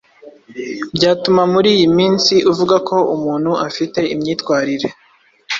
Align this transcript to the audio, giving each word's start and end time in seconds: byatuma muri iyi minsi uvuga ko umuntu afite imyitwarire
byatuma 0.95 1.41
muri 1.53 1.69
iyi 1.75 1.87
minsi 1.97 2.33
uvuga 2.51 2.75
ko 2.87 2.97
umuntu 3.15 3.51
afite 3.67 3.99
imyitwarire 4.13 4.87